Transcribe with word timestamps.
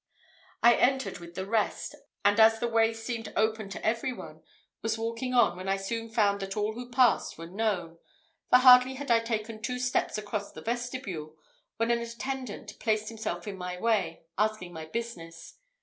I 0.63 0.73
entered 0.77 1.19
with 1.19 1.35
the 1.35 1.45
rest; 1.45 1.93
and 2.25 2.39
as 2.39 2.59
the 2.59 2.67
way 2.67 2.91
seemed 2.91 3.31
open 3.35 3.69
to 3.69 3.85
every 3.85 4.11
one, 4.11 4.41
was 4.81 4.97
walking 4.97 5.35
on, 5.35 5.55
when 5.55 5.69
I 5.69 5.77
soon 5.77 6.09
found 6.09 6.39
that 6.39 6.57
all 6.57 6.73
who 6.73 6.89
passed 6.89 7.37
were 7.37 7.45
known; 7.45 7.99
for 8.49 8.57
hardly 8.57 8.95
had 8.95 9.11
I 9.11 9.19
taken 9.19 9.61
two 9.61 9.77
steps 9.77 10.17
across 10.17 10.51
the 10.51 10.61
vestibule, 10.63 11.35
when 11.77 11.91
an 11.91 11.99
attendant 11.99 12.79
placed 12.79 13.09
himself 13.09 13.47
in 13.47 13.59
my 13.59 13.79
way, 13.79 14.23
asking 14.39 14.73
my 14.73 14.85
business. 14.87 15.59